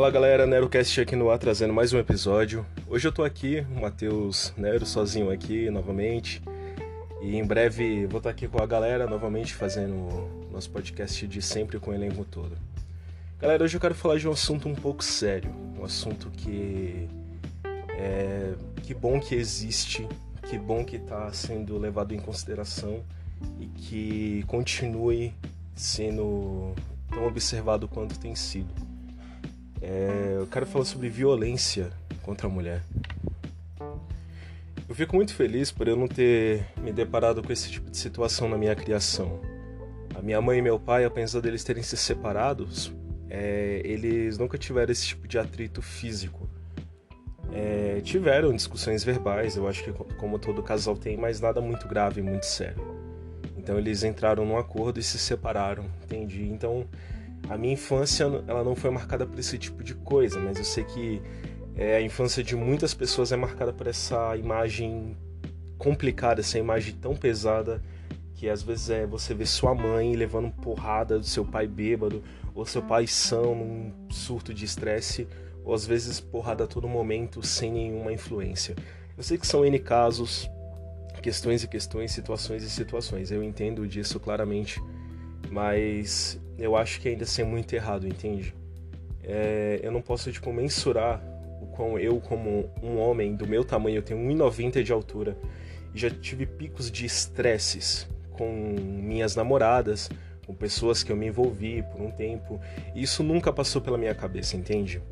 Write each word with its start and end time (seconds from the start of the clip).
Fala 0.00 0.10
galera, 0.10 0.46
NeroCast 0.46 0.98
aqui 1.02 1.14
no 1.14 1.30
ar 1.30 1.38
trazendo 1.38 1.74
mais 1.74 1.92
um 1.92 1.98
episódio. 1.98 2.64
Hoje 2.88 3.06
eu 3.06 3.12
tô 3.12 3.22
aqui, 3.22 3.66
o 3.70 3.82
Matheus 3.82 4.50
Nero, 4.56 4.86
sozinho 4.86 5.30
aqui 5.30 5.68
novamente. 5.68 6.42
E 7.20 7.36
em 7.36 7.44
breve 7.44 8.06
vou 8.06 8.16
estar 8.16 8.30
aqui 8.30 8.48
com 8.48 8.62
a 8.62 8.64
galera 8.64 9.06
novamente 9.06 9.52
fazendo 9.52 10.48
nosso 10.50 10.70
podcast 10.70 11.26
de 11.26 11.42
sempre 11.42 11.78
com 11.78 11.90
o 11.90 11.94
elenco 11.94 12.24
todo. 12.24 12.56
Galera, 13.38 13.62
hoje 13.62 13.76
eu 13.76 13.80
quero 13.80 13.94
falar 13.94 14.16
de 14.16 14.26
um 14.26 14.32
assunto 14.32 14.70
um 14.70 14.74
pouco 14.74 15.04
sério. 15.04 15.50
Um 15.78 15.84
assunto 15.84 16.30
que 16.30 17.06
é. 17.90 18.54
Que 18.82 18.94
bom 18.94 19.20
que 19.20 19.34
existe, 19.34 20.08
que 20.48 20.56
bom 20.56 20.82
que 20.82 20.96
está 20.96 21.30
sendo 21.30 21.76
levado 21.76 22.14
em 22.14 22.18
consideração 22.18 23.04
e 23.60 23.66
que 23.66 24.44
continue 24.46 25.34
sendo 25.74 26.74
tão 27.10 27.26
observado 27.26 27.86
quanto 27.86 28.18
tem 28.18 28.34
sido. 28.34 28.88
É, 29.82 30.36
eu 30.36 30.46
quero 30.46 30.66
falar 30.66 30.84
sobre 30.84 31.08
violência 31.08 31.90
contra 32.22 32.46
a 32.46 32.50
mulher. 32.50 32.82
Eu 34.88 34.94
fico 34.94 35.16
muito 35.16 35.34
feliz 35.34 35.70
por 35.70 35.86
eu 35.86 35.96
não 35.96 36.08
ter 36.08 36.66
me 36.76 36.92
deparado 36.92 37.42
com 37.42 37.52
esse 37.52 37.70
tipo 37.70 37.90
de 37.90 37.96
situação 37.96 38.48
na 38.48 38.58
minha 38.58 38.74
criação. 38.74 39.40
A 40.14 40.20
minha 40.20 40.40
mãe 40.40 40.58
e 40.58 40.62
meu 40.62 40.78
pai, 40.78 41.04
apesar 41.04 41.40
deles 41.40 41.62
terem 41.64 41.82
se 41.82 41.96
separados, 41.96 42.92
é, 43.30 43.80
eles 43.84 44.36
nunca 44.36 44.58
tiveram 44.58 44.90
esse 44.90 45.06
tipo 45.06 45.28
de 45.28 45.38
atrito 45.38 45.80
físico. 45.80 46.50
É, 47.52 48.00
tiveram 48.02 48.54
discussões 48.54 49.02
verbais, 49.02 49.56
eu 49.56 49.66
acho 49.66 49.84
que 49.84 49.92
como 49.92 50.38
todo 50.38 50.62
casal 50.62 50.96
tem, 50.96 51.16
mas 51.16 51.40
nada 51.40 51.60
muito 51.60 51.88
grave, 51.88 52.20
muito 52.20 52.46
sério. 52.46 53.00
Então 53.56 53.78
eles 53.78 54.02
entraram 54.02 54.44
num 54.44 54.58
acordo 54.58 54.98
e 54.98 55.02
se 55.02 55.18
separaram, 55.18 55.84
entendi. 56.02 56.44
Então 56.44 56.86
a 57.48 57.56
minha 57.56 57.74
infância 57.74 58.24
ela 58.46 58.62
não 58.62 58.74
foi 58.74 58.90
marcada 58.90 59.26
por 59.26 59.38
esse 59.38 59.58
tipo 59.58 59.82
de 59.82 59.94
coisa, 59.94 60.38
mas 60.38 60.58
eu 60.58 60.64
sei 60.64 60.84
que 60.84 61.22
é, 61.74 61.96
a 61.96 62.02
infância 62.02 62.42
de 62.42 62.54
muitas 62.54 62.94
pessoas 62.94 63.32
é 63.32 63.36
marcada 63.36 63.72
por 63.72 63.86
essa 63.86 64.36
imagem 64.36 65.16
complicada, 65.78 66.40
essa 66.40 66.58
imagem 66.58 66.94
tão 66.94 67.16
pesada 67.16 67.82
que 68.34 68.48
às 68.48 68.62
vezes 68.62 68.90
é 68.90 69.06
você 69.06 69.34
ver 69.34 69.46
sua 69.46 69.74
mãe 69.74 70.14
levando 70.14 70.50
porrada 70.50 71.18
do 71.18 71.26
seu 71.26 71.44
pai 71.44 71.66
bêbado, 71.66 72.22
ou 72.54 72.64
seu 72.64 72.82
pai 72.82 73.06
são 73.06 73.54
num 73.54 73.92
surto 74.10 74.54
de 74.54 74.64
estresse, 74.64 75.28
ou 75.64 75.74
às 75.74 75.86
vezes 75.86 76.20
porrada 76.20 76.64
a 76.64 76.66
todo 76.66 76.88
momento 76.88 77.42
sem 77.42 77.70
nenhuma 77.70 78.12
influência. 78.12 78.74
Eu 79.16 79.22
sei 79.22 79.36
que 79.36 79.46
são 79.46 79.64
N 79.64 79.78
casos, 79.78 80.48
questões 81.20 81.62
e 81.62 81.68
questões, 81.68 82.12
situações 82.12 82.62
e 82.62 82.70
situações, 82.70 83.30
eu 83.30 83.42
entendo 83.42 83.86
disso 83.86 84.18
claramente, 84.18 84.82
mas 85.48 86.40
eu 86.58 86.76
acho 86.76 87.00
que 87.00 87.08
ainda 87.08 87.24
assim 87.24 87.42
é 87.42 87.44
muito 87.44 87.72
errado, 87.74 88.06
entende? 88.06 88.54
É, 89.22 89.80
eu 89.82 89.92
não 89.92 90.02
posso, 90.02 90.30
tipo, 90.30 90.52
mensurar 90.52 91.22
o 91.62 91.66
quão 91.66 91.98
eu, 91.98 92.20
como 92.20 92.70
um 92.82 92.98
homem 92.98 93.34
do 93.34 93.46
meu 93.46 93.64
tamanho, 93.64 93.96
eu 93.96 94.02
tenho 94.02 94.20
1,90 94.20 94.82
de 94.82 94.92
altura, 94.92 95.36
já 95.94 96.10
tive 96.10 96.46
picos 96.46 96.90
de 96.90 97.04
estresses 97.06 98.08
com 98.30 98.50
minhas 98.50 99.34
namoradas, 99.36 100.08
com 100.46 100.54
pessoas 100.54 101.02
que 101.02 101.12
eu 101.12 101.16
me 101.16 101.26
envolvi 101.26 101.82
por 101.92 102.00
um 102.00 102.10
tempo, 102.10 102.60
e 102.94 103.02
isso 103.02 103.22
nunca 103.22 103.52
passou 103.52 103.80
pela 103.80 103.98
minha 103.98 104.14
cabeça, 104.14 104.56
entende? 104.56 105.02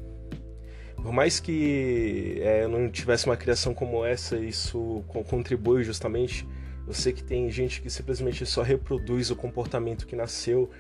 Por 0.97 1.13
mais 1.13 1.39
que 1.39 2.41
é, 2.43 2.65
eu 2.65 2.69
não 2.69 2.89
tivesse 2.91 3.27
uma 3.27 3.37
criação 3.37 3.73
como 3.73 4.05
essa, 4.05 4.37
isso 4.37 5.05
contribui 5.29 5.85
justamente 5.85 6.47
eu 6.89 6.95
sei 6.95 7.13
que 7.13 7.23
tem 7.23 7.51
gente 7.51 7.83
que 7.83 7.91
simplesmente 7.91 8.47
só 8.47 8.63
reproduz 8.63 9.31
o 9.31 9.37
comportamento 9.37 10.07
que 10.07 10.17
nasceu, 10.17 10.71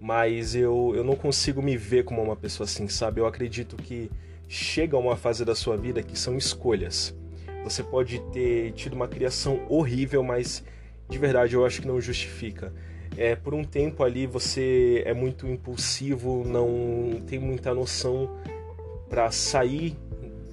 mas 0.00 0.54
eu, 0.54 0.94
eu 0.96 1.04
não 1.04 1.14
consigo 1.14 1.60
me 1.60 1.76
ver 1.76 2.04
como 2.04 2.22
uma 2.22 2.34
pessoa 2.34 2.64
assim, 2.64 2.88
sabe? 2.88 3.20
Eu 3.20 3.26
acredito 3.26 3.76
que 3.76 4.10
chega 4.48 4.96
uma 4.96 5.14
fase 5.14 5.44
da 5.44 5.54
sua 5.54 5.76
vida 5.76 6.02
que 6.02 6.18
são 6.18 6.38
escolhas. 6.38 7.14
Você 7.64 7.82
pode 7.82 8.18
ter 8.32 8.72
tido 8.72 8.94
uma 8.94 9.06
criação 9.06 9.60
horrível, 9.68 10.22
mas 10.22 10.64
de 11.06 11.18
verdade 11.18 11.54
eu 11.54 11.66
acho 11.66 11.82
que 11.82 11.86
não 11.86 12.00
justifica. 12.00 12.72
É, 13.14 13.36
por 13.36 13.52
um 13.52 13.62
tempo 13.62 14.02
ali 14.02 14.26
você 14.26 15.02
é 15.04 15.12
muito 15.12 15.46
impulsivo, 15.46 16.44
não 16.46 17.20
tem 17.26 17.38
muita 17.38 17.74
noção 17.74 18.30
para 19.06 19.30
sair 19.30 19.98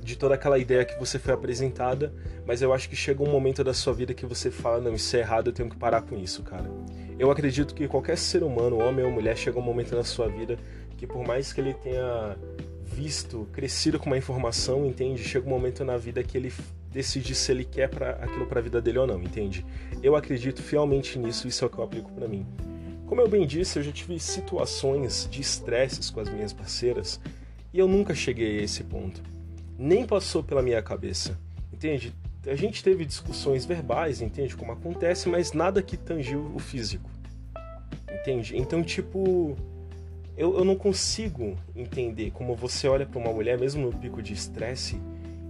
de 0.05 0.15
toda 0.15 0.35
aquela 0.35 0.57
ideia 0.59 0.85
que 0.85 0.97
você 0.99 1.17
foi 1.17 1.33
apresentada, 1.33 2.13
mas 2.45 2.61
eu 2.61 2.71
acho 2.71 2.87
que 2.87 2.95
chega 2.95 3.23
um 3.23 3.29
momento 3.29 3.63
da 3.63 3.73
sua 3.73 3.91
vida 3.91 4.13
que 4.13 4.25
você 4.25 4.51
fala: 4.51 4.79
não, 4.79 4.93
isso 4.93 5.15
é 5.17 5.19
errado, 5.19 5.47
eu 5.47 5.53
tenho 5.53 5.69
que 5.69 5.75
parar 5.75 6.03
com 6.03 6.15
isso, 6.15 6.43
cara. 6.43 6.69
Eu 7.17 7.31
acredito 7.31 7.73
que 7.73 7.87
qualquer 7.87 8.17
ser 8.17 8.43
humano, 8.43 8.77
homem 8.77 9.03
ou 9.03 9.11
mulher, 9.11 9.35
chega 9.35 9.57
um 9.57 9.63
momento 9.63 9.95
na 9.95 10.03
sua 10.03 10.27
vida 10.27 10.57
que, 10.95 11.07
por 11.07 11.25
mais 11.25 11.51
que 11.51 11.59
ele 11.59 11.73
tenha 11.73 12.37
visto, 12.83 13.47
crescido 13.51 13.99
com 13.99 14.05
uma 14.05 14.17
informação, 14.17 14.85
entende? 14.85 15.23
Chega 15.23 15.47
um 15.47 15.49
momento 15.49 15.83
na 15.83 15.97
vida 15.97 16.23
que 16.23 16.37
ele 16.37 16.53
decide 16.91 17.33
se 17.33 17.51
ele 17.51 17.65
quer 17.65 17.89
para 17.89 18.11
aquilo 18.11 18.45
para 18.45 18.59
a 18.59 18.63
vida 18.63 18.81
dele 18.81 18.99
ou 18.99 19.07
não, 19.07 19.21
entende? 19.21 19.65
Eu 20.03 20.15
acredito 20.15 20.61
fielmente 20.61 21.17
nisso, 21.17 21.47
isso 21.47 21.65
é 21.65 21.67
o 21.67 21.69
que 21.69 21.79
eu 21.79 21.83
aplico 21.83 22.11
para 22.11 22.27
mim. 22.27 22.45
Como 23.07 23.19
eu 23.19 23.27
bem 23.27 23.45
disse, 23.45 23.79
eu 23.79 23.83
já 23.83 23.91
tive 23.91 24.19
situações 24.19 25.27
de 25.29 25.41
estresses 25.41 26.09
com 26.09 26.19
as 26.19 26.29
minhas 26.29 26.53
parceiras 26.53 27.19
e 27.73 27.79
eu 27.79 27.87
nunca 27.87 28.15
cheguei 28.15 28.59
a 28.59 28.63
esse 28.63 28.83
ponto 28.83 29.34
nem 29.77 30.05
passou 30.05 30.43
pela 30.43 30.61
minha 30.61 30.81
cabeça, 30.81 31.37
entende? 31.71 32.13
A 32.47 32.55
gente 32.55 32.83
teve 32.83 33.05
discussões 33.05 33.65
verbais, 33.65 34.21
entende? 34.21 34.55
Como 34.55 34.71
acontece, 34.71 35.27
mas 35.27 35.51
nada 35.51 35.81
que 35.81 35.97
tangiu 35.97 36.51
o 36.53 36.59
físico, 36.59 37.09
entende? 38.11 38.55
Então, 38.55 38.83
tipo, 38.83 39.57
eu, 40.37 40.57
eu 40.57 40.63
não 40.63 40.75
consigo 40.75 41.57
entender 41.75 42.31
como 42.31 42.55
você 42.55 42.87
olha 42.87 43.05
para 43.05 43.19
uma 43.19 43.33
mulher, 43.33 43.59
mesmo 43.59 43.85
no 43.85 43.97
pico 43.97 44.21
de 44.21 44.33
estresse, 44.33 45.01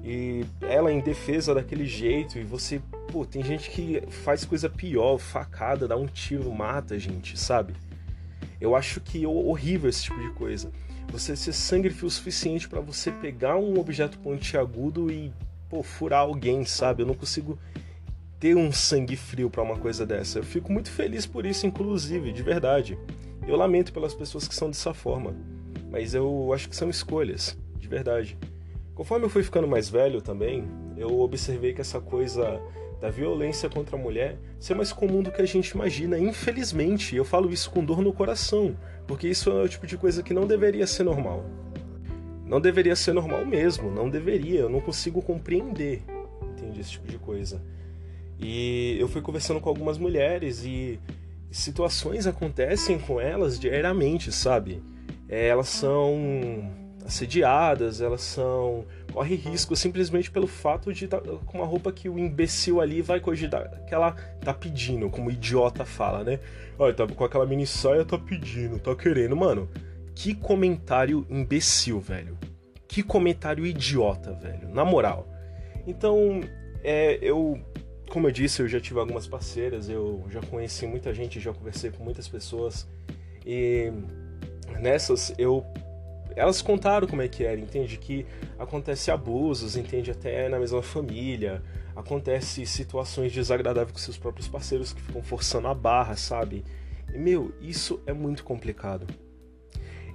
e 0.03 0.45
ela 0.61 0.91
em 0.91 0.99
defesa 0.99 1.53
daquele 1.53 1.85
jeito, 1.85 2.37
e 2.37 2.43
você, 2.43 2.79
pô, 3.11 3.25
tem 3.25 3.43
gente 3.43 3.69
que 3.69 4.01
faz 4.09 4.45
coisa 4.45 4.69
pior, 4.69 5.17
facada, 5.17 5.87
dá 5.87 5.97
um 5.97 6.05
tiro, 6.05 6.51
mata 6.51 6.95
a 6.95 6.99
gente, 6.99 7.37
sabe? 7.37 7.73
Eu 8.61 8.75
acho 8.75 9.01
que 9.01 9.23
é 9.23 9.27
horrível 9.27 9.89
esse 9.89 10.03
tipo 10.03 10.19
de 10.19 10.29
coisa 10.29 10.71
você 11.09 11.35
ser 11.35 11.53
sangue 11.53 11.89
frio 11.89 12.07
o 12.07 12.11
suficiente 12.11 12.67
para 12.67 12.81
você 12.81 13.11
pegar 13.11 13.55
um 13.57 13.79
objeto 13.79 14.17
pontiagudo 14.19 15.11
e 15.11 15.31
pô, 15.69 15.81
furar 15.83 16.21
alguém, 16.21 16.65
sabe? 16.65 17.03
Eu 17.03 17.07
não 17.07 17.15
consigo 17.15 17.57
ter 18.39 18.55
um 18.55 18.71
sangue 18.71 19.15
frio 19.15 19.49
para 19.49 19.63
uma 19.63 19.77
coisa 19.77 20.05
dessa. 20.05 20.39
Eu 20.39 20.43
fico 20.43 20.71
muito 20.71 20.91
feliz 20.91 21.25
por 21.25 21.45
isso, 21.45 21.65
inclusive, 21.65 22.31
de 22.31 22.43
verdade. 22.43 22.97
Eu 23.47 23.55
lamento 23.55 23.93
pelas 23.93 24.13
pessoas 24.13 24.47
que 24.47 24.55
são 24.55 24.69
dessa 24.69 24.93
forma, 24.93 25.35
mas 25.91 26.13
eu 26.13 26.51
acho 26.53 26.69
que 26.69 26.75
são 26.75 26.89
escolhas, 26.89 27.57
de 27.77 27.87
verdade. 27.87 28.37
Conforme 28.93 29.25
eu 29.25 29.29
fui 29.29 29.43
ficando 29.43 29.67
mais 29.67 29.89
velho 29.89 30.21
também, 30.21 30.65
eu 30.97 31.19
observei 31.19 31.73
que 31.73 31.81
essa 31.81 31.99
coisa 31.99 32.61
da 32.99 33.09
violência 33.09 33.69
contra 33.69 33.95
a 33.95 33.99
mulher 33.99 34.37
ser 34.59 34.73
mais 34.73 34.91
comum 34.91 35.21
do 35.21 35.31
que 35.31 35.41
a 35.41 35.45
gente 35.45 35.69
imagina. 35.69 36.17
Infelizmente, 36.17 37.15
eu 37.15 37.25
falo 37.25 37.51
isso 37.51 37.69
com 37.69 37.83
dor 37.83 38.01
no 38.01 38.13
coração, 38.13 38.75
porque 39.07 39.27
isso 39.27 39.49
é 39.49 39.63
o 39.63 39.69
tipo 39.69 39.85
de 39.85 39.97
coisa 39.97 40.23
que 40.23 40.33
não 40.33 40.47
deveria 40.47 40.87
ser 40.87 41.03
normal. 41.03 41.45
Não 42.45 42.61
deveria 42.61 42.95
ser 42.95 43.13
normal 43.13 43.45
mesmo, 43.45 43.91
não 43.91 44.09
deveria, 44.09 44.61
eu 44.61 44.69
não 44.69 44.79
consigo 44.79 45.21
compreender, 45.21 46.03
entende? 46.41 46.79
Esse 46.79 46.91
tipo 46.91 47.07
de 47.07 47.17
coisa. 47.17 47.61
E 48.39 48.97
eu 48.99 49.07
fui 49.07 49.21
conversando 49.21 49.59
com 49.59 49.69
algumas 49.69 49.97
mulheres 49.97 50.63
e 50.63 50.99
situações 51.49 52.27
acontecem 52.27 52.99
com 52.99 53.19
elas 53.19 53.59
diariamente, 53.59 54.31
sabe? 54.31 54.83
É, 55.27 55.47
elas 55.47 55.69
são 55.69 56.69
assediadas, 57.05 58.01
elas 58.01 58.21
são 58.21 58.85
corre 59.13 59.35
risco 59.35 59.75
simplesmente 59.75 60.29
pelo 60.29 60.47
fato 60.47 60.91
de 60.91 61.05
estar 61.05 61.21
tá 61.21 61.31
com 61.45 61.57
uma 61.57 61.65
roupa 61.65 61.91
que 61.91 62.09
o 62.09 62.17
imbecil 62.17 62.81
ali 62.81 63.01
vai 63.01 63.19
cogitar 63.19 63.85
que 63.85 63.93
ela 63.93 64.11
tá 64.41 64.53
pedindo, 64.53 65.09
como 65.09 65.29
o 65.29 65.31
idiota 65.31 65.85
fala, 65.85 66.23
né? 66.23 66.39
Olha, 66.77 66.93
tá 66.93 67.07
com 67.07 67.23
aquela 67.23 67.45
mini 67.45 67.65
saia, 67.65 68.03
tá 68.03 68.17
pedindo, 68.17 68.79
tá 68.79 68.95
querendo, 68.95 69.35
mano. 69.35 69.69
Que 70.13 70.33
comentário 70.33 71.25
imbecil, 71.29 71.99
velho. 71.99 72.37
Que 72.87 73.03
comentário 73.03 73.65
idiota, 73.65 74.33
velho. 74.33 74.69
Na 74.69 74.83
moral. 74.83 75.27
Então, 75.87 76.41
é, 76.83 77.17
eu, 77.21 77.59
como 78.09 78.27
eu 78.27 78.31
disse, 78.31 78.61
eu 78.61 78.67
já 78.67 78.79
tive 78.79 78.99
algumas 78.99 79.27
parceiras, 79.27 79.89
eu 79.89 80.25
já 80.29 80.41
conheci 80.41 80.85
muita 80.85 81.13
gente, 81.13 81.39
já 81.39 81.53
conversei 81.53 81.91
com 81.91 82.03
muitas 82.03 82.27
pessoas 82.27 82.87
e 83.45 83.91
nessas 84.79 85.33
eu 85.37 85.65
elas 86.35 86.61
contaram 86.61 87.07
como 87.07 87.21
é 87.21 87.27
que 87.27 87.43
era, 87.43 87.59
entende? 87.59 87.97
Que 87.97 88.25
acontece 88.59 89.09
abusos, 89.09 89.75
entende? 89.75 90.11
Até 90.11 90.49
na 90.49 90.59
mesma 90.59 90.81
família, 90.81 91.63
acontece 91.95 92.65
situações 92.65 93.31
desagradáveis 93.31 93.91
com 93.93 93.97
seus 93.97 94.17
próprios 94.17 94.47
parceiros 94.47 94.91
que 94.93 95.01
ficam 95.01 95.23
forçando 95.23 95.67
a 95.67 95.73
barra, 95.73 96.15
sabe? 96.15 96.63
E, 97.13 97.17
meu, 97.17 97.53
isso 97.61 98.01
é 98.05 98.13
muito 98.13 98.43
complicado. 98.43 99.07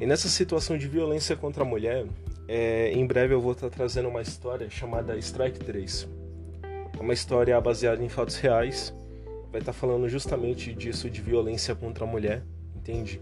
E 0.01 0.07
nessa 0.07 0.29
situação 0.29 0.77
de 0.77 0.89
violência 0.89 1.37
contra 1.37 1.63
a 1.63 1.67
mulher, 1.67 2.07
é, 2.49 2.91
em 2.93 3.07
breve 3.07 3.35
eu 3.35 3.41
vou 3.41 3.53
estar 3.53 3.71
trazendo 3.71 4.09
uma 4.09 4.23
história 4.23 4.69
chamada 4.69 5.17
Strike 5.17 5.61
3. 5.61 6.09
É 6.99 7.03
uma 7.03 7.13
história 7.13 7.59
baseada 7.61 8.03
em 8.03 8.09
fatos 8.09 8.37
reais, 8.37 8.95
vai 9.51 9.61
estar 9.61 9.73
falando 9.73 10.09
justamente 10.09 10.73
disso 10.75 11.09
de 11.09 11.21
violência 11.21 11.75
contra 11.75 12.05
a 12.05 12.07
mulher, 12.07 12.43
entende? 12.75 13.21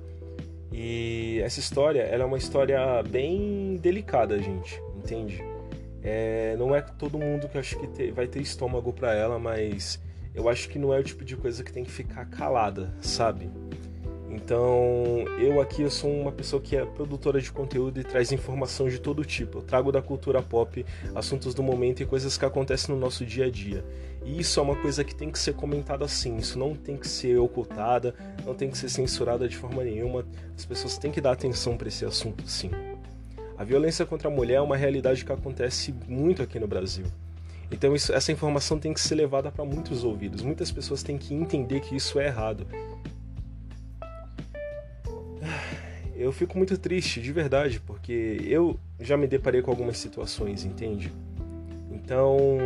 E 0.73 1.41
essa 1.43 1.61
história, 1.61 2.03
ela 2.03 2.25
é 2.25 2.27
uma 2.27 2.39
história 2.39 3.03
bem 3.03 3.77
delicada, 3.77 4.39
gente, 4.39 4.81
entende? 4.97 5.43
É, 6.03 6.57
não 6.57 6.75
é 6.75 6.81
todo 6.81 7.19
mundo 7.19 7.49
que 7.49 7.59
acho 7.59 7.79
que 7.79 8.11
vai 8.13 8.27
ter 8.27 8.41
estômago 8.41 8.93
para 8.93 9.15
ela, 9.15 9.39
mas 9.39 10.01
eu 10.35 10.49
acho 10.49 10.69
que 10.69 10.79
não 10.79 10.93
é 10.93 10.99
o 10.99 11.03
tipo 11.03 11.25
de 11.25 11.37
coisa 11.37 11.65
que 11.65 11.73
tem 11.73 11.85
que 11.85 11.91
ficar 11.91 12.27
calada, 12.27 12.95
sabe? 13.01 13.51
Então, 14.43 15.25
eu 15.37 15.61
aqui 15.61 15.83
eu 15.83 15.91
sou 15.91 16.11
uma 16.11 16.31
pessoa 16.31 16.63
que 16.63 16.77
é 16.77 16.85
produtora 16.85 17.41
de 17.41 17.51
conteúdo 17.51 18.01
e 18.01 18.05
traz 18.05 18.31
informação 18.31 18.89
de 18.89 19.01
todo 19.01 19.25
tipo. 19.25 19.59
Eu 19.59 19.63
trago 19.63 19.91
da 19.91 20.01
cultura 20.01 20.41
pop 20.41 20.87
assuntos 21.13 21.55
do 21.55 21.63
momento 21.63 22.03
e 22.03 22.07
coisas 22.07 22.39
que 22.39 22.45
acontecem 22.45 22.95
no 22.95 23.01
nosso 23.01 23.27
dia 23.27 23.47
a 23.47 23.51
dia. 23.51 23.85
E 24.25 24.41
isso 24.41 24.61
é 24.61 24.63
uma 24.63 24.77
coisa 24.77 25.03
que 25.03 25.15
tem 25.15 25.31
que 25.31 25.39
ser 25.39 25.55
comentada 25.55 26.05
assim. 26.05 26.37
Isso 26.37 26.57
não 26.57 26.75
tem 26.75 26.97
que 26.97 27.09
ser 27.09 27.37
ocultada, 27.39 28.15
não 28.47 28.55
tem 28.55 28.71
que 28.71 28.79
ser 28.79 28.89
censurada 28.89 29.49
de 29.49 29.57
forma 29.57 29.83
nenhuma. 29.83 30.25
As 30.57 30.65
pessoas 30.65 30.97
têm 30.97 31.11
que 31.11 31.21
dar 31.21 31.33
atenção 31.33 31.77
para 31.77 31.89
esse 31.89 32.05
assunto, 32.05 32.49
sim. 32.49 32.71
A 33.57 33.65
violência 33.65 34.07
contra 34.07 34.29
a 34.29 34.31
mulher 34.31 34.55
é 34.55 34.61
uma 34.61 34.77
realidade 34.77 35.25
que 35.25 35.33
acontece 35.33 35.93
muito 36.07 36.43
aqui 36.43 36.61
no 36.61 36.69
Brasil. 36.69 37.07
Então 37.71 37.95
isso, 37.95 38.13
essa 38.13 38.33
informação 38.33 38.79
tem 38.79 38.95
que 38.95 39.01
ser 39.01 39.17
levada 39.17 39.51
para 39.51 39.65
muitos 39.65 40.05
ouvidos. 40.05 40.43
Muitas 40.43 40.71
pessoas 40.71 41.03
têm 41.03 41.19
que 41.19 41.35
entender 41.35 41.81
que 41.81 41.97
isso 41.97 42.19
é 42.21 42.27
errado. 42.27 42.67
Eu 46.15 46.33
fico 46.33 46.59
muito 46.59 46.77
triste, 46.77 47.21
de 47.21 47.33
verdade, 47.33 47.81
porque 47.81 48.39
eu 48.43 48.79
já 48.99 49.17
me 49.17 49.29
deparei 49.29 49.63
com 49.63 49.71
algumas 49.71 49.99
situações, 49.99 50.65
entende? 50.65 51.13
Então, 51.93 52.59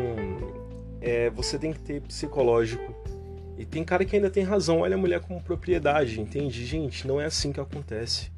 é, 1.01 1.29
você 1.31 1.59
tem 1.59 1.73
que 1.73 1.81
ter 1.81 2.01
psicológico. 2.01 2.95
E 3.59 3.67
tem 3.67 3.85
cara 3.85 4.05
que 4.05 4.17
ainda 4.17 4.31
tem 4.31 4.43
razão, 4.43 4.81
olha 4.81 4.95
a 4.95 4.99
mulher 4.99 5.21
como 5.21 5.41
propriedade, 5.43 6.21
entende? 6.21 6.65
Gente, 6.65 7.07
não 7.07 7.21
é 7.21 7.27
assim 7.27 7.53
que 7.53 7.61
acontece. 7.61 8.31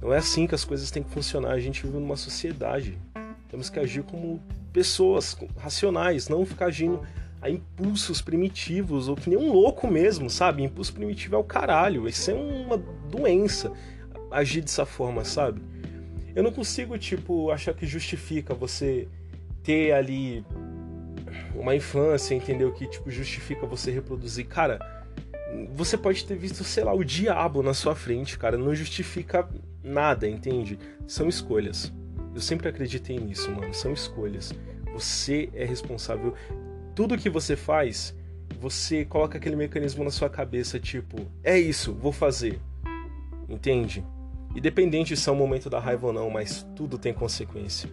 Não 0.00 0.12
é 0.14 0.18
assim 0.18 0.46
que 0.46 0.54
as 0.54 0.64
coisas 0.64 0.90
têm 0.90 1.02
que 1.02 1.10
funcionar. 1.10 1.50
A 1.50 1.60
gente 1.60 1.82
vive 1.82 1.98
numa 1.98 2.16
sociedade. 2.16 2.96
Temos 3.50 3.68
que 3.68 3.80
agir 3.80 4.02
como 4.04 4.40
pessoas 4.72 5.36
racionais, 5.58 6.28
não 6.28 6.46
ficar 6.46 6.66
agindo 6.66 7.00
a 7.42 7.50
impulsos 7.50 8.20
primitivos 8.20 9.08
ou 9.08 9.16
que 9.16 9.28
nem 9.28 9.38
um 9.38 9.52
louco 9.52 9.88
mesmo, 9.88 10.30
sabe? 10.30 10.62
Impulso 10.62 10.92
primitivo 10.92 11.34
é 11.34 11.38
o 11.38 11.44
caralho. 11.44 12.08
Isso 12.08 12.30
é 12.30 12.34
uma 12.34 12.80
doença. 13.10 13.72
Agir 14.30 14.62
dessa 14.62 14.86
forma, 14.86 15.24
sabe? 15.24 15.60
Eu 16.34 16.42
não 16.42 16.52
consigo, 16.52 16.96
tipo, 16.96 17.50
achar 17.50 17.74
que 17.74 17.84
justifica 17.84 18.54
você 18.54 19.08
ter 19.62 19.92
ali 19.92 20.44
uma 21.54 21.74
infância, 21.74 22.34
entendeu? 22.34 22.72
Que, 22.72 22.86
tipo, 22.86 23.10
justifica 23.10 23.66
você 23.66 23.90
reproduzir. 23.90 24.46
Cara, 24.46 24.78
você 25.74 25.96
pode 25.96 26.24
ter 26.24 26.36
visto, 26.36 26.62
sei 26.62 26.84
lá, 26.84 26.94
o 26.94 27.04
diabo 27.04 27.62
na 27.62 27.74
sua 27.74 27.94
frente, 27.94 28.38
cara. 28.38 28.56
Não 28.56 28.74
justifica 28.74 29.48
nada, 29.82 30.28
entende? 30.28 30.78
São 31.06 31.28
escolhas. 31.28 31.92
Eu 32.34 32.40
sempre 32.40 32.68
acreditei 32.68 33.18
nisso, 33.18 33.50
mano. 33.50 33.74
São 33.74 33.92
escolhas. 33.92 34.52
Você 34.92 35.50
é 35.52 35.64
responsável. 35.64 36.34
Tudo 36.94 37.18
que 37.18 37.28
você 37.28 37.56
faz, 37.56 38.14
você 38.60 39.04
coloca 39.04 39.38
aquele 39.38 39.56
mecanismo 39.56 40.04
na 40.04 40.10
sua 40.10 40.30
cabeça, 40.30 40.78
tipo, 40.78 41.18
é 41.42 41.58
isso, 41.58 41.92
vou 41.94 42.12
fazer. 42.12 42.60
Entende? 43.50 44.04
Independente 44.54 45.16
se 45.16 45.28
é 45.28 45.32
o 45.32 45.36
momento 45.36 45.68
da 45.68 45.80
raiva 45.80 46.06
ou 46.06 46.12
não, 46.12 46.30
mas 46.30 46.64
tudo 46.76 46.96
tem 46.96 47.12
consequência. 47.12 47.90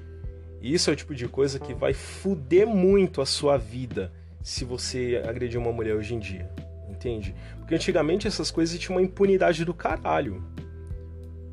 E 0.61 0.73
isso 0.73 0.89
é 0.89 0.93
o 0.93 0.95
tipo 0.95 1.13
de 1.13 1.27
coisa 1.27 1.59
que 1.59 1.73
vai 1.73 1.93
fuder 1.93 2.67
muito 2.67 3.21
a 3.21 3.25
sua 3.25 3.57
vida 3.57 4.11
se 4.41 4.63
você 4.63 5.21
agredir 5.27 5.59
uma 5.59 5.71
mulher 5.71 5.95
hoje 5.95 6.15
em 6.15 6.19
dia. 6.19 6.49
Entende? 6.89 7.35
Porque 7.57 7.75
antigamente 7.75 8.27
essas 8.27 8.49
coisas 8.49 8.77
tinham 8.79 8.97
uma 8.97 9.03
impunidade 9.03 9.65
do 9.65 9.73
caralho. 9.73 10.43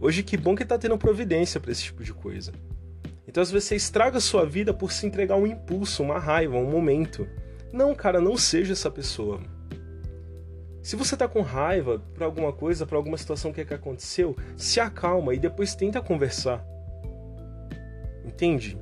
Hoje 0.01 0.23
que 0.23 0.37
bom 0.37 0.55
que 0.55 0.65
tá 0.65 0.79
tendo 0.79 0.97
providência 0.97 1.59
para 1.59 1.73
esse 1.73 1.85
tipo 1.85 2.05
de 2.05 2.13
coisa. 2.13 2.53
Então 3.27 3.43
às 3.43 3.51
vezes 3.51 3.69
você 3.69 3.77
estraga 3.77 4.19
a 4.19 4.21
sua 4.21 4.47
vida 4.47 4.73
por 4.73 4.93
se 4.93 5.07
entregar 5.07 5.37
um 5.37 5.47
impulso, 5.47 6.03
uma 6.03 6.19
raiva, 6.19 6.57
um 6.57 6.71
momento. 6.71 7.27
Não, 7.73 7.95
cara, 7.95 8.21
não 8.21 8.37
seja 8.37 8.73
essa 8.73 8.91
pessoa. 8.91 9.41
Se 10.85 10.97
você 10.97 11.17
tá 11.17 11.27
com 11.27 11.41
raiva 11.41 11.99
por 12.13 12.23
alguma 12.23 12.53
coisa, 12.53 12.85
por 12.85 12.97
alguma 12.97 13.17
situação 13.17 13.51
que, 13.51 13.63
é 13.63 13.65
que 13.65 13.73
aconteceu, 13.73 14.37
se 14.55 14.79
acalma 14.79 15.35
e 15.35 15.39
depois 15.39 15.75
tenta 15.75 15.99
conversar. 16.03 16.63
Entende? 18.23 18.79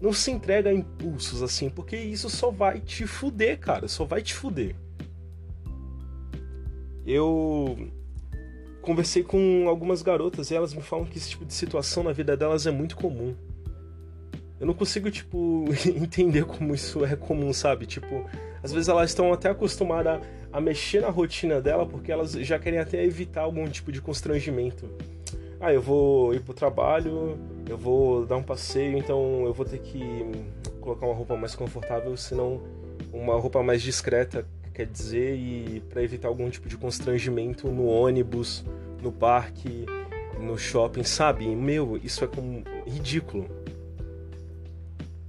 Não 0.00 0.12
se 0.12 0.32
entrega 0.32 0.70
a 0.70 0.74
impulsos 0.74 1.44
assim, 1.44 1.70
porque 1.70 1.96
isso 1.96 2.28
só 2.28 2.50
vai 2.50 2.80
te 2.80 3.06
fuder, 3.06 3.60
cara. 3.60 3.86
Só 3.86 4.04
vai 4.04 4.22
te 4.22 4.34
fuder. 4.34 4.74
Eu 7.06 7.92
conversei 8.82 9.22
com 9.22 9.68
algumas 9.68 10.02
garotas 10.02 10.50
e 10.50 10.54
elas 10.56 10.74
me 10.74 10.82
falam 10.82 11.06
que 11.06 11.16
esse 11.16 11.30
tipo 11.30 11.44
de 11.44 11.54
situação 11.54 12.02
na 12.02 12.10
vida 12.10 12.36
delas 12.36 12.66
é 12.66 12.72
muito 12.72 12.96
comum. 12.96 13.36
Eu 14.58 14.66
não 14.66 14.74
consigo, 14.74 15.08
tipo, 15.12 15.66
entender 15.94 16.44
como 16.44 16.74
isso 16.74 17.04
é 17.04 17.14
comum, 17.14 17.52
sabe? 17.52 17.86
Tipo, 17.86 18.26
às 18.66 18.72
vezes 18.72 18.88
elas 18.88 19.10
estão 19.10 19.32
até 19.32 19.48
acostumadas 19.48 20.20
a, 20.52 20.60
mexer 20.60 21.00
na 21.00 21.08
rotina 21.08 21.60
dela 21.60 21.86
porque 21.86 22.10
elas 22.10 22.32
já 22.32 22.58
querem 22.58 22.80
até 22.80 23.04
evitar 23.04 23.42
algum 23.42 23.64
tipo 23.68 23.92
de 23.92 24.00
constrangimento. 24.00 24.90
Ah, 25.60 25.72
eu 25.72 25.80
vou 25.80 26.34
ir 26.34 26.40
pro 26.40 26.52
trabalho, 26.52 27.38
eu 27.68 27.78
vou 27.78 28.26
dar 28.26 28.36
um 28.36 28.42
passeio, 28.42 28.98
então 28.98 29.44
eu 29.46 29.54
vou 29.54 29.64
ter 29.64 29.78
que 29.78 30.02
colocar 30.80 31.06
uma 31.06 31.14
roupa 31.14 31.36
mais 31.36 31.54
confortável, 31.54 32.16
senão 32.16 32.60
uma 33.12 33.36
roupa 33.36 33.62
mais 33.62 33.80
discreta 33.80 34.44
quer 34.74 34.86
dizer, 34.86 35.36
e 35.36 35.80
para 35.88 36.02
evitar 36.02 36.28
algum 36.28 36.50
tipo 36.50 36.68
de 36.68 36.76
constrangimento 36.76 37.68
no 37.68 37.86
ônibus, 37.86 38.64
no 39.00 39.10
parque, 39.10 39.86
no 40.38 40.58
shopping, 40.58 41.04
sabe? 41.04 41.46
Meu, 41.46 41.98
isso 42.02 42.24
é 42.24 42.26
como 42.26 42.62
ridículo. 42.84 43.46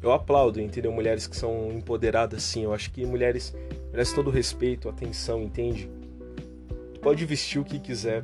Eu 0.02 0.12
aplaudo, 0.12 0.62
entendeu? 0.62 0.92
Mulheres 0.92 1.28
que 1.28 1.36
são 1.36 1.72
empoderadas, 1.72 2.44
sim. 2.44 2.64
Eu 2.64 2.74
acho 2.74 2.92
que 2.92 3.06
mulheres 3.06 3.56
merecem 3.92 4.16
todo 4.16 4.28
o 4.28 4.32
respeito, 4.32 4.88
atenção, 4.88 5.42
entende? 5.42 5.90
Pode 7.02 7.26
vestir 7.26 7.60
o 7.60 7.64
que 7.64 7.80
quiser, 7.80 8.24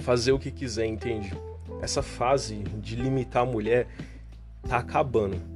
fazer 0.00 0.32
o 0.32 0.38
que 0.38 0.50
quiser, 0.50 0.86
entende? 0.86 1.32
Essa 1.80 2.02
fase 2.02 2.56
de 2.80 2.96
limitar 2.96 3.42
a 3.42 3.46
mulher 3.46 3.88
tá 4.68 4.76
acabando 4.78 5.52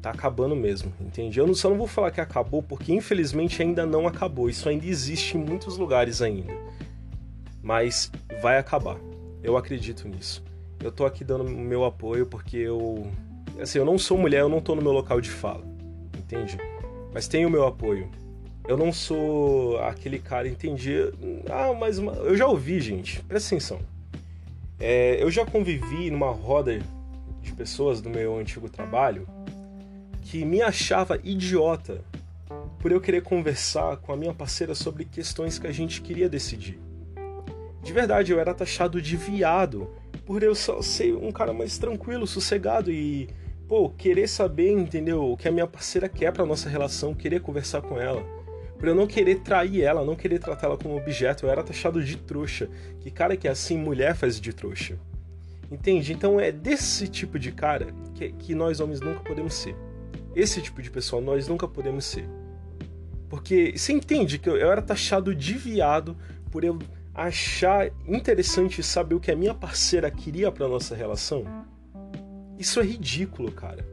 tá 0.00 0.10
acabando 0.10 0.56
mesmo, 0.56 0.92
entende? 1.00 1.38
Eu 1.38 1.54
só 1.54 1.68
não 1.68 1.76
vou 1.76 1.86
falar 1.86 2.10
que 2.10 2.20
acabou 2.20 2.62
porque 2.62 2.92
infelizmente 2.92 3.62
ainda 3.62 3.84
não 3.84 4.06
acabou. 4.06 4.48
Isso 4.48 4.68
ainda 4.68 4.86
existe 4.86 5.36
em 5.36 5.40
muitos 5.40 5.76
lugares 5.76 6.22
ainda. 6.22 6.52
Mas 7.62 8.10
vai 8.40 8.58
acabar. 8.58 8.96
Eu 9.42 9.56
acredito 9.56 10.08
nisso. 10.08 10.42
Eu 10.82 10.90
tô 10.90 11.04
aqui 11.04 11.22
dando 11.22 11.44
meu 11.44 11.84
apoio 11.84 12.24
porque 12.24 12.56
eu 12.56 13.10
assim, 13.60 13.78
eu 13.78 13.84
não 13.84 13.98
sou 13.98 14.16
mulher, 14.16 14.40
eu 14.40 14.48
não 14.48 14.60
tô 14.60 14.74
no 14.74 14.82
meu 14.82 14.92
local 14.92 15.20
de 15.20 15.30
fala, 15.30 15.64
entende? 16.16 16.58
Mas 17.12 17.28
tenho 17.28 17.48
o 17.48 17.50
meu 17.50 17.66
apoio. 17.66 18.10
Eu 18.68 18.76
não 18.76 18.92
sou 18.92 19.78
aquele 19.80 20.18
cara, 20.18 20.46
entendi. 20.46 20.96
Ah, 21.50 21.72
mas 21.72 21.98
uma... 21.98 22.12
eu 22.12 22.36
já 22.36 22.46
ouvi, 22.46 22.80
gente. 22.80 23.20
Presta 23.24 23.54
atenção. 23.54 23.80
É, 24.78 25.22
eu 25.22 25.30
já 25.30 25.44
convivi 25.44 26.10
numa 26.10 26.30
roda 26.30 26.78
de 27.42 27.52
pessoas 27.52 28.00
do 28.00 28.08
meu 28.08 28.38
antigo 28.38 28.68
trabalho 28.68 29.26
que 30.22 30.44
me 30.44 30.62
achava 30.62 31.18
idiota 31.24 32.04
por 32.78 32.92
eu 32.92 33.00
querer 33.00 33.22
conversar 33.22 33.96
com 33.96 34.12
a 34.12 34.16
minha 34.16 34.32
parceira 34.32 34.74
sobre 34.74 35.04
questões 35.04 35.58
que 35.58 35.66
a 35.66 35.72
gente 35.72 36.00
queria 36.00 36.28
decidir. 36.28 36.78
De 37.82 37.92
verdade, 37.92 38.32
eu 38.32 38.38
era 38.38 38.54
taxado 38.54 39.00
de 39.02 39.16
viado 39.16 39.90
por 40.24 40.42
eu 40.42 40.54
só 40.54 40.80
ser 40.80 41.14
um 41.14 41.32
cara 41.32 41.52
mais 41.52 41.76
tranquilo, 41.76 42.26
sossegado 42.26 42.90
e, 42.92 43.28
pô, 43.70 43.88
querer 43.88 44.26
saber, 44.26 44.72
entendeu, 44.72 45.30
o 45.30 45.36
que 45.36 45.46
a 45.46 45.52
minha 45.52 45.64
parceira 45.64 46.08
quer 46.08 46.32
pra 46.32 46.44
nossa 46.44 46.68
relação, 46.68 47.14
querer 47.14 47.40
conversar 47.40 47.80
com 47.80 48.00
ela. 48.00 48.20
Por 48.76 48.88
eu 48.88 48.96
não 48.96 49.06
querer 49.06 49.42
trair 49.42 49.82
ela, 49.82 50.04
não 50.04 50.16
querer 50.16 50.40
tratar 50.40 50.66
ela 50.66 50.76
como 50.76 50.96
objeto, 50.96 51.46
eu 51.46 51.50
era 51.50 51.62
taxado 51.62 52.02
de 52.02 52.16
trouxa. 52.16 52.68
Que 52.98 53.12
cara 53.12 53.36
que 53.36 53.46
é 53.46 53.50
assim, 53.52 53.78
mulher 53.78 54.16
faz 54.16 54.40
de 54.40 54.52
trouxa. 54.52 54.98
Entende? 55.70 56.12
Então 56.12 56.40
é 56.40 56.50
desse 56.50 57.06
tipo 57.06 57.38
de 57.38 57.52
cara 57.52 57.94
que, 58.12 58.32
que 58.32 58.56
nós 58.56 58.80
homens 58.80 59.00
nunca 59.00 59.20
podemos 59.20 59.54
ser. 59.54 59.76
Esse 60.34 60.60
tipo 60.60 60.82
de 60.82 60.90
pessoa 60.90 61.22
nós 61.22 61.46
nunca 61.46 61.68
podemos 61.68 62.04
ser. 62.04 62.28
Porque 63.28 63.74
você 63.76 63.92
entende 63.92 64.40
que 64.40 64.50
eu, 64.50 64.56
eu 64.56 64.72
era 64.72 64.82
taxado 64.82 65.32
de 65.32 65.54
viado 65.54 66.16
por 66.50 66.64
eu 66.64 66.76
achar 67.14 67.88
interessante 68.04 68.82
saber 68.82 69.14
o 69.14 69.20
que 69.20 69.30
a 69.30 69.36
minha 69.36 69.54
parceira 69.54 70.10
queria 70.10 70.50
para 70.50 70.66
nossa 70.66 70.96
relação? 70.96 71.44
Isso 72.60 72.78
é 72.78 72.82
ridículo, 72.82 73.50
cara. 73.50 73.88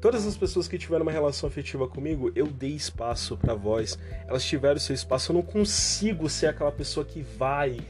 Todas 0.00 0.24
as 0.24 0.36
pessoas 0.36 0.68
que 0.68 0.78
tiveram 0.78 1.02
uma 1.02 1.10
relação 1.10 1.48
afetiva 1.48 1.88
comigo, 1.88 2.30
eu 2.36 2.46
dei 2.46 2.70
espaço 2.70 3.36
para 3.36 3.52
voz. 3.52 3.98
Elas 4.28 4.44
tiveram 4.44 4.78
seu 4.78 4.94
espaço. 4.94 5.32
Eu 5.32 5.34
não 5.34 5.42
consigo 5.42 6.30
ser 6.30 6.46
aquela 6.46 6.70
pessoa 6.70 7.04
que 7.04 7.20
vai 7.20 7.80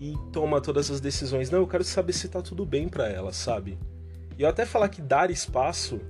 e 0.00 0.14
toma 0.32 0.62
todas 0.62 0.90
as 0.90 0.98
decisões. 0.98 1.50
Não, 1.50 1.58
eu 1.58 1.66
quero 1.66 1.84
saber 1.84 2.14
se 2.14 2.26
tá 2.26 2.40
tudo 2.40 2.64
bem 2.64 2.88
para 2.88 3.06
ela, 3.06 3.30
sabe? 3.30 3.78
E 4.38 4.42
eu 4.42 4.48
até 4.48 4.64
falar 4.64 4.88
que 4.88 5.02
dar 5.02 5.30
espaço 5.30 6.00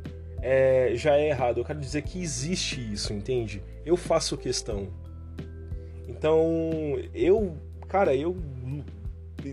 é, 0.41 0.93
já 0.95 1.17
é 1.17 1.31
errado. 1.31 1.59
Eu 1.59 1.65
quero 1.65 1.81
dizer 1.81 2.03
que 2.03 2.23
existe 2.23 2.81
isso, 2.93 3.13
entende? 3.13 3.61
Eu 3.85 3.97
faço 3.97 4.39
questão. 4.39 4.91
Então, 6.07 6.41
eu, 7.13 7.57
cara, 7.89 8.15
eu 8.15 8.37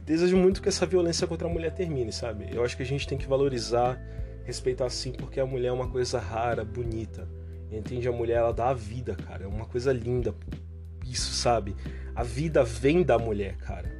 desejo 0.03 0.37
muito 0.37 0.61
que 0.61 0.69
essa 0.69 0.85
violência 0.85 1.27
contra 1.27 1.47
a 1.47 1.51
mulher 1.51 1.71
termine, 1.71 2.11
sabe? 2.11 2.47
Eu 2.51 2.63
acho 2.63 2.75
que 2.75 2.83
a 2.83 2.85
gente 2.85 3.07
tem 3.07 3.17
que 3.17 3.27
valorizar, 3.27 3.99
respeitar 4.43 4.89
sim, 4.89 5.11
porque 5.11 5.39
a 5.39 5.45
mulher 5.45 5.69
é 5.69 5.71
uma 5.71 5.87
coisa 5.87 6.19
rara, 6.19 6.63
bonita. 6.63 7.27
Entende? 7.71 8.07
A 8.07 8.11
mulher, 8.11 8.37
ela 8.37 8.53
dá 8.53 8.69
a 8.69 8.73
vida, 8.73 9.15
cara. 9.15 9.43
É 9.43 9.47
uma 9.47 9.65
coisa 9.65 9.91
linda. 9.91 10.33
Isso, 11.05 11.33
sabe? 11.33 11.75
A 12.15 12.23
vida 12.23 12.63
vem 12.63 13.03
da 13.03 13.17
mulher, 13.17 13.57
cara. 13.57 13.91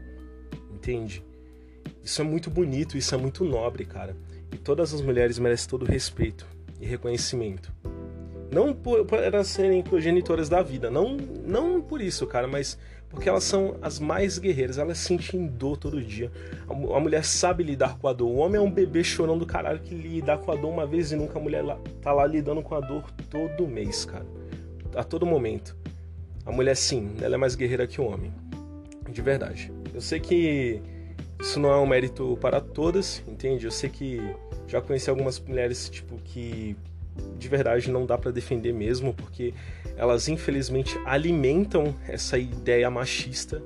Entende? 0.74 1.24
Isso 2.04 2.22
é 2.22 2.24
muito 2.24 2.50
bonito, 2.50 2.98
isso 2.98 3.14
é 3.14 3.18
muito 3.18 3.44
nobre, 3.44 3.86
cara. 3.86 4.16
E 4.52 4.58
todas 4.58 4.94
as 4.94 5.02
mulheres 5.02 5.40
merecem 5.40 5.70
todo 5.70 5.86
respeito 5.86 6.46
e 6.80 6.86
reconhecimento. 6.86 7.74
Não 8.52 8.74
por, 8.74 9.06
por 9.06 9.20
elas 9.20 9.48
serem 9.48 9.82
progenitoras 9.82 10.48
da 10.48 10.62
vida, 10.62 10.90
não, 10.90 11.18
não 11.46 11.82
por 11.82 12.02
isso, 12.02 12.26
cara, 12.28 12.48
mas 12.48 12.78
porque 13.10 13.30
elas 13.30 13.44
são 13.46 13.78
as 13.82 14.00
mais 14.00 14.38
guerreiras, 14.38 14.78
elas 14.78 14.98
sentem 14.98 15.48
dor 15.48 15.78
todo 15.78 16.02
dia. 16.02 16.32
A, 16.68 16.74
a, 16.74 17.00
mulher 17.00 17.24
sabe 17.24 17.64
lidar 17.64 17.98
com 17.98 18.08
a 18.08 18.14
dor. 18.14 18.28
O 18.28 18.36
homem 18.36 18.58
é 18.58 18.62
um 18.62 18.70
bebê 18.70 19.04
chorando 19.04 19.40
do 19.40 19.46
caralho 19.46 19.80
que 19.80 19.96
lidar 19.96 20.40
com 20.40 20.52
a 20.52 20.56
dor 20.56 20.70
uma 20.70 20.86
vez 20.86 21.12
e 21.12 21.16
nunca 21.16 21.40
a 21.40 21.42
mulher 21.42 21.64
lá, 21.64 21.80
tá 22.02 22.12
lá 22.12 22.26
lidando 22.26 22.62
com 22.62 22.76
a 22.76 22.82
dor 22.82 23.10
todo 23.30 23.68
mês, 23.68 24.04
cara. 24.06 24.26
A 24.96 25.04
todo 25.04 25.26
momento. 25.26 25.78
A 26.46 26.52
mulher, 26.52 26.76
sim, 26.76 27.16
ela 27.22 27.36
é 27.36 27.38
mais 27.38 27.56
guerreira 27.56 27.88
que 27.88 28.02
o 28.02 28.06
homem. 28.06 28.34
De 29.10 29.22
verdade. 29.22 29.72
Eu 29.94 30.02
sei 30.02 30.20
que 30.20 30.82
isso 31.40 31.60
não 31.60 31.72
é 31.72 31.78
um 31.78 31.88
mérito 31.88 32.38
para 32.42 32.60
todas, 32.60 33.24
entende? 33.28 33.66
Eu 33.66 33.72
sei 33.72 33.90
que 33.90 34.20
já 34.68 34.82
conheci 34.82 35.10
algumas 35.10 35.40
mulheres, 35.40 35.90
tipo, 35.90 36.18
que 36.18 36.76
de 37.38 37.48
verdade 37.48 37.92
não 37.92 38.06
dá 38.06 38.18
para 38.18 38.32
defender 38.32 38.74
mesmo, 38.74 39.14
porque 39.14 39.54
elas 39.96 40.28
infelizmente 40.28 40.98
alimentam 41.06 41.96
essa 42.08 42.38
ideia 42.38 42.90
machista, 42.90 43.62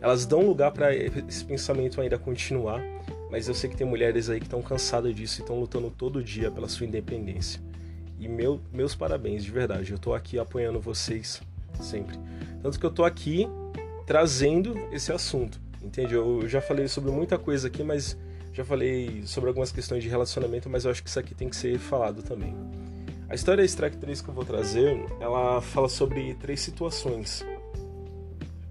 elas 0.00 0.26
dão 0.26 0.46
lugar 0.46 0.70
para 0.70 0.94
esse 0.94 1.44
pensamento 1.44 2.00
ainda 2.00 2.18
continuar, 2.18 2.82
mas 3.30 3.48
eu 3.48 3.54
sei 3.54 3.70
que 3.70 3.76
tem 3.76 3.86
mulheres 3.86 4.28
aí 4.28 4.38
que 4.38 4.46
estão 4.46 4.62
cansadas 4.62 5.14
disso 5.14 5.40
e 5.40 5.42
estão 5.42 5.58
lutando 5.58 5.90
todo 5.90 6.22
dia 6.22 6.50
pela 6.50 6.68
sua 6.68 6.86
independência. 6.86 7.60
E 8.18 8.28
meu, 8.28 8.60
meus 8.72 8.94
parabéns, 8.94 9.42
de 9.42 9.50
verdade, 9.50 9.92
eu 9.92 9.98
tô 9.98 10.14
aqui 10.14 10.38
apoiando 10.38 10.80
vocês 10.80 11.42
sempre. 11.80 12.18
Tanto 12.62 12.78
que 12.78 12.86
eu 12.86 12.90
tô 12.90 13.04
aqui 13.04 13.48
trazendo 14.06 14.78
esse 14.92 15.10
assunto, 15.10 15.60
entende? 15.82 16.14
Eu 16.14 16.46
já 16.48 16.60
falei 16.60 16.86
sobre 16.86 17.10
muita 17.10 17.38
coisa 17.38 17.68
aqui, 17.68 17.82
mas 17.82 18.16
já 18.52 18.64
falei 18.64 19.22
sobre 19.26 19.48
algumas 19.48 19.72
questões 19.72 20.02
de 20.02 20.08
relacionamento, 20.08 20.70
mas 20.70 20.84
eu 20.84 20.90
acho 20.90 21.02
que 21.02 21.08
isso 21.08 21.18
aqui 21.18 21.34
tem 21.34 21.48
que 21.48 21.56
ser 21.56 21.78
falado 21.78 22.22
também. 22.22 22.54
A 23.34 23.42
história 23.44 23.64
Strike 23.64 23.96
3 23.96 24.20
que 24.20 24.28
eu 24.28 24.32
vou 24.32 24.44
trazer, 24.44 25.04
ela 25.18 25.60
fala 25.60 25.88
sobre 25.88 26.34
três 26.34 26.60
situações 26.60 27.44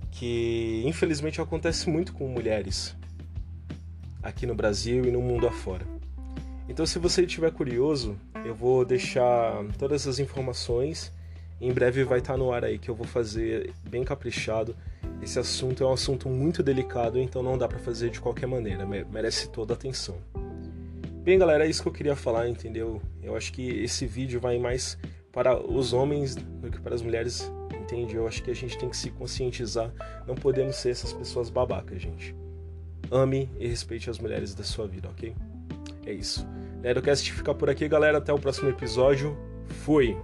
que 0.10 0.82
infelizmente 0.86 1.42
acontece 1.42 1.90
muito 1.90 2.14
com 2.14 2.30
mulheres 2.30 2.96
aqui 4.22 4.46
no 4.46 4.56
Brasil 4.56 5.04
e 5.04 5.12
no 5.12 5.22
mundo 5.22 5.50
afora. 5.50 5.86
Então, 6.70 6.86
se 6.86 6.98
você 6.98 7.24
estiver 7.24 7.52
curioso, 7.52 8.16
eu 8.46 8.56
vou 8.56 8.86
deixar 8.86 9.66
todas 9.78 10.08
as 10.08 10.18
informações. 10.18 11.12
Em 11.60 11.74
breve 11.74 12.06
vai 12.06 12.20
estar 12.20 12.38
no 12.38 12.54
ar 12.54 12.64
aí 12.64 12.80
que 12.80 12.88
eu 12.88 12.96
vou 12.96 13.06
fazer 13.06 13.74
bem 13.90 14.06
caprichado. 14.06 14.74
Esse 15.22 15.40
assunto 15.40 15.84
é 15.84 15.88
um 15.88 15.92
assunto 15.92 16.30
muito 16.30 16.64
delicado, 16.64 17.20
então 17.20 17.44
não 17.44 17.58
dá 17.58 17.68
para 17.68 17.80
fazer 17.80 18.12
de 18.12 18.22
qualquer 18.22 18.48
maneira, 18.48 18.86
merece 18.86 19.50
toda 19.50 19.74
a 19.74 19.76
atenção. 19.76 20.16
Bem, 21.24 21.40
galera, 21.40 21.66
é 21.66 21.70
isso 21.70 21.82
que 21.82 21.88
eu 21.88 21.94
queria 21.94 22.18
falar, 22.18 22.50
entendeu? 22.50 23.02
Eu 23.22 23.34
acho 23.38 23.54
que 23.54 23.66
esse 23.82 24.06
vídeo 24.06 24.42
vai 24.42 24.60
mais 24.60 24.98
para 25.32 25.58
os 25.58 25.94
homens 25.94 26.36
do 26.36 26.70
que 26.70 26.82
para 26.82 26.94
as 26.94 27.02
mulheres, 27.02 27.50
entende? 27.74 28.18
Eu 28.18 28.28
acho 28.28 28.44
que 28.44 28.52
a 28.52 28.54
gente 28.54 28.78
tem 28.78 28.90
que 28.90 28.98
se 28.98 29.10
conscientizar. 29.10 29.90
Não 30.28 30.36
podemos 30.36 30.76
ser 30.76 30.90
essas 30.90 31.14
pessoas 31.14 31.50
babacas, 31.50 32.02
gente. 32.02 32.36
Ame 33.10 33.50
e 33.58 33.66
respeite 33.66 34.10
as 34.10 34.20
mulheres 34.20 34.54
da 34.54 34.66
sua 34.66 34.86
vida, 34.86 35.08
ok? 35.08 35.34
É 36.06 36.12
isso. 36.12 36.46
Nerdocast 36.82 37.32
fica 37.32 37.56
por 37.56 37.70
aqui, 37.70 37.88
galera. 37.88 38.18
Até 38.18 38.34
o 38.34 38.38
próximo 38.38 38.70
episódio. 38.70 39.38
Fui! 39.86 40.18